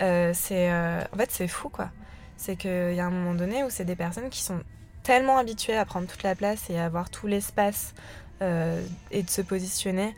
[0.00, 1.90] euh, c'est euh, en fait c'est fou, quoi.
[2.36, 4.60] C'est qu'il y a un moment donné où c'est des personnes qui sont
[5.02, 7.94] tellement habituées à prendre toute la place et à avoir tout l'espace
[8.42, 10.14] euh, et de se positionner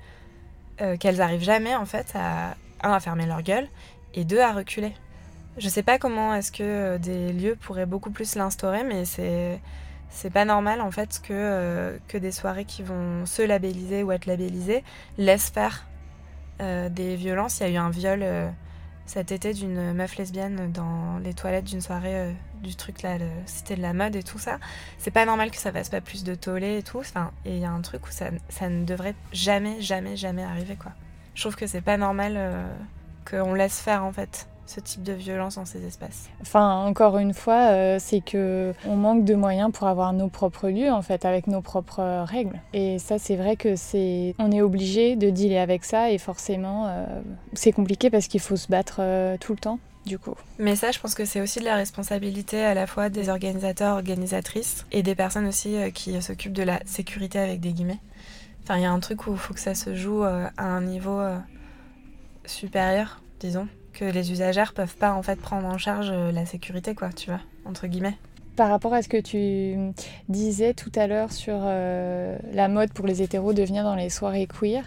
[0.81, 3.69] euh, qu'elles arrivent jamais en fait à un à fermer leur gueule
[4.15, 4.93] et deux à reculer.
[5.59, 9.61] Je sais pas comment est-ce que des lieux pourraient beaucoup plus l'instaurer, mais c'est
[10.11, 14.13] c'est pas normal en fait que euh, que des soirées qui vont se labelliser ou
[14.13, 14.83] être labellisées
[15.17, 15.87] laissent faire
[16.61, 17.61] euh, des violences.
[17.61, 18.49] Il y a eu un viol euh,
[19.07, 23.75] cet été d'une meuf lesbienne dans les toilettes d'une soirée du truc là, le Cité
[23.75, 24.59] de la mode et tout ça.
[24.99, 26.99] C'est pas normal que ça fasse pas plus de tollé et tout.
[26.99, 30.45] Enfin, et il y a un truc où ça, ça ne devrait jamais, jamais, jamais
[30.45, 30.93] arriver quoi.
[31.35, 32.39] Je trouve que c'est pas normal
[33.31, 36.29] qu'on laisse faire en fait ce type de violence dans ces espaces.
[36.43, 40.69] Enfin, encore une fois, euh, c'est que on manque de moyens pour avoir nos propres
[40.69, 42.61] lieux, en fait, avec nos propres euh, règles.
[42.75, 46.87] Et ça, c'est vrai que c'est, on est obligé de dealer avec ça, et forcément,
[46.87, 47.07] euh,
[47.55, 50.35] c'est compliqué parce qu'il faut se battre euh, tout le temps, du coup.
[50.59, 53.97] Mais ça, je pense que c'est aussi de la responsabilité à la fois des organisateurs,
[53.97, 58.01] organisatrices et des personnes aussi qui s'occupent de la sécurité avec des guillemets.
[58.65, 60.83] Enfin, il y a un truc où il faut que ça se joue à un
[60.83, 61.23] niveau
[62.45, 63.67] supérieur, disons,
[63.99, 67.31] que les usagères peuvent pas en fait prendre en charge euh, la sécurité, quoi, tu
[67.31, 68.17] vois, entre guillemets.
[68.57, 69.93] Par rapport à ce que tu
[70.29, 74.11] disais tout à l'heure sur euh, la mode pour les hétéros de venir dans les
[74.11, 74.85] soirées queer,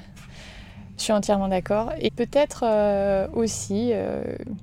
[0.97, 1.91] je suis entièrement d'accord.
[1.99, 3.91] Et peut-être euh, aussi,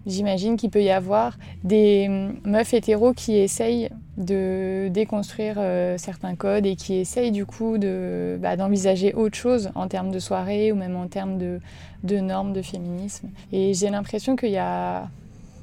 [0.07, 2.09] j'imagine qu'il peut y avoir des
[2.45, 5.57] meufs hétéros qui essayent de déconstruire
[5.97, 10.19] certains codes et qui essayent du coup de, bah, d'envisager autre chose en termes de
[10.19, 11.61] soirée ou même en termes de,
[12.03, 13.31] de normes de féminisme.
[13.53, 15.09] Et j'ai l'impression qu'il y a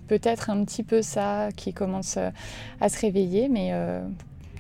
[0.08, 2.30] peut-être un petit peu ça qui commence euh,
[2.82, 4.02] à se réveiller, mais euh,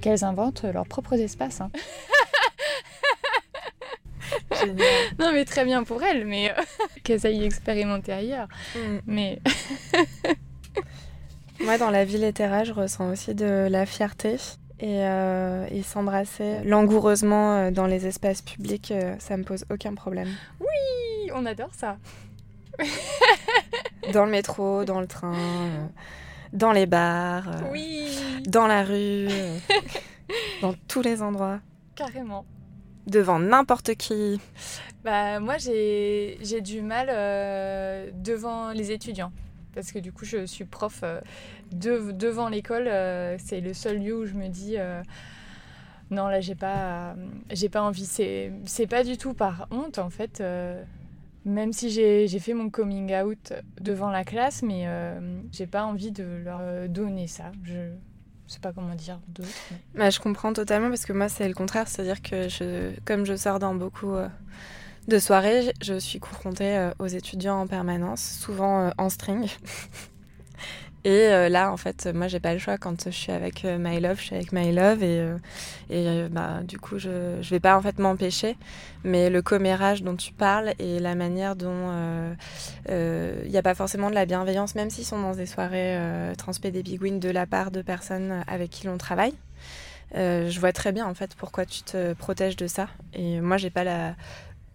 [0.01, 1.61] qu'elles inventent leurs propres espaces.
[1.61, 1.69] hein.
[4.59, 4.85] Génial.
[5.19, 6.61] Non, mais très bien pour elles, mais euh,
[7.03, 8.47] qu'elles aillent expérimenter ailleurs.
[8.75, 8.97] Mm.
[9.07, 9.39] Mais
[11.63, 14.37] Moi, dans la vie littéraire, je ressens aussi de la fierté.
[14.81, 20.27] Et, euh, et s'embrasser langoureusement dans les espaces publics, ça me pose aucun problème.
[20.59, 20.67] oui,
[21.35, 21.97] on adore ça.
[24.13, 25.87] Dans le métro, dans le train, euh,
[26.53, 28.07] dans les bars, euh, Oui,
[28.45, 29.57] dans la rue, euh,
[30.61, 31.59] dans tous les endroits,
[31.95, 32.45] carrément.
[33.07, 34.39] devant n'importe qui.
[35.03, 37.07] Bah, moi, j'ai du mal
[38.13, 39.31] devant les étudiants.
[39.73, 41.03] Parce que du coup, je suis prof
[41.71, 42.85] de- devant l'école.
[43.39, 44.75] c'est le seul lieu où je me dis
[46.11, 47.15] non, là, j'ai pas,
[47.49, 48.05] j'ai pas envie.
[48.05, 50.43] C'est c'est pas du tout par honte, en fait.
[51.45, 56.11] Même si j'ai fait mon coming out devant la classe, mais euh, j'ai pas envie
[56.11, 57.51] de leur euh, donner ça.
[57.63, 57.91] Je
[58.47, 59.19] sais pas comment dire
[59.93, 61.87] Bah, je comprends totalement parce que moi, c'est le contraire.
[61.87, 64.27] C'est-à-dire que je, comme je sors dans beaucoup euh,
[65.07, 69.47] de soirées, je suis confrontée aux étudiants en permanence, souvent en string.
[71.05, 73.77] Et euh, là, en fait, moi, j'ai pas le choix quand je suis avec euh,
[73.79, 75.37] My Love, je suis avec My Love et, euh,
[75.91, 78.57] et bah, du coup, je, je vais pas en fait m'empêcher.
[79.03, 81.91] Mais le commérage dont tu parles et la manière dont
[82.89, 86.33] il n'y a pas forcément de la bienveillance, même s'ils sont dans des soirées euh,
[86.33, 89.33] transpé des de la part de personnes avec qui l'on travaille.
[90.15, 92.87] Je vois très bien en fait pourquoi tu te protèges de ça.
[93.13, 94.15] Et moi, j'ai pas la,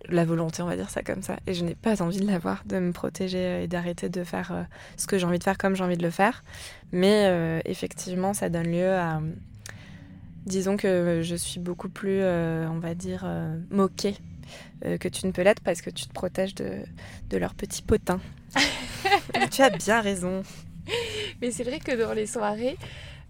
[0.09, 1.39] la volonté, on va dire ça comme ça.
[1.47, 4.63] Et je n'ai pas envie de l'avoir, de me protéger et d'arrêter de faire euh,
[4.97, 6.43] ce que j'ai envie de faire comme j'ai envie de le faire.
[6.93, 9.21] Mais euh, effectivement, ça donne lieu à.
[10.47, 14.17] Disons que je suis beaucoup plus, euh, on va dire, euh, moquée
[14.85, 16.79] euh, que tu ne peux l'être parce que tu te protèges de,
[17.29, 18.21] de leurs petits potins.
[19.51, 20.43] tu as bien raison.
[21.41, 22.77] Mais c'est vrai que dans les soirées,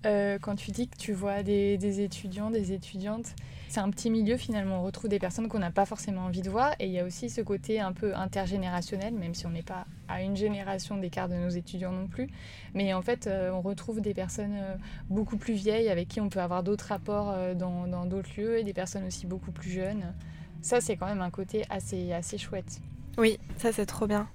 [0.07, 3.35] euh, quand tu dis que tu vois des, des étudiants, des étudiantes,
[3.71, 4.81] c'est un petit milieu finalement.
[4.81, 6.73] On retrouve des personnes qu'on n'a pas forcément envie de voir.
[6.81, 9.87] Et il y a aussi ce côté un peu intergénérationnel, même si on n'est pas
[10.09, 12.29] à une génération d'écart de nos étudiants non plus.
[12.75, 14.75] Mais en fait, euh, on retrouve des personnes euh,
[15.09, 18.65] beaucoup plus vieilles avec qui on peut avoir d'autres rapports euh, dans d'autres lieux et
[18.65, 20.15] des personnes aussi beaucoup plus jeunes.
[20.63, 22.81] Ça, c'est quand même un côté assez, assez chouette.
[23.19, 24.27] Oui, ça c'est trop bien.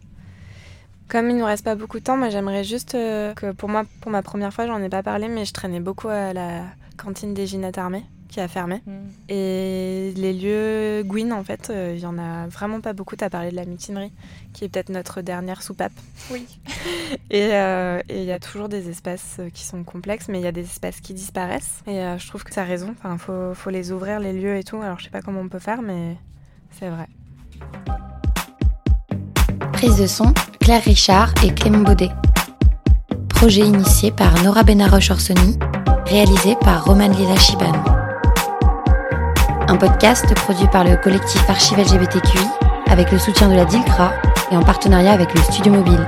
[1.09, 4.11] Comme il nous reste pas beaucoup de temps, moi j'aimerais juste que pour moi, pour
[4.11, 6.63] ma première fois, j'en ai pas parlé, mais je traînais beaucoup à la
[6.97, 8.81] cantine des Ginettes Armées qui a fermé.
[8.85, 8.91] Mm.
[9.29, 13.15] Et les lieux Gwyn, en fait, euh, il y en a vraiment pas beaucoup.
[13.15, 14.11] T'as parlé de la mutinerie,
[14.53, 15.93] qui est peut-être notre dernière soupape.
[16.31, 16.45] Oui.
[17.29, 20.43] Et euh, et il y a toujours des espaces euh, qui sont complexes, mais il
[20.43, 21.81] y a des espaces qui disparaissent.
[21.87, 22.95] Et euh, je trouve que ça a raison.
[22.97, 24.81] Enfin, faut, faut les ouvrir, les lieux et tout.
[24.81, 26.17] Alors je sais pas comment on peut faire, mais
[26.71, 27.07] c'est vrai.
[29.73, 32.09] Prise de son, Claire Richard et Clément Baudet.
[33.29, 35.57] Projet initié par Nora Benaroche-Orsoni,
[36.05, 37.73] réalisé par Roman Lila Chiban.
[39.67, 42.39] Un podcast produit par le collectif Archive LGBTQI
[42.87, 44.13] avec le soutien de la DILCRA
[44.51, 46.07] et en partenariat avec le Studio Mobile.